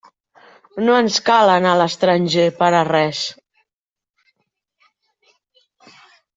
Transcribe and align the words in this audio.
No 0.87 0.95
ens 1.01 1.19
cal 1.27 1.51
anar 1.55 1.73
a 1.73 1.77
l'estranger 1.81 2.47
per 2.63 2.71
a 2.79 2.81
res. 2.89 3.21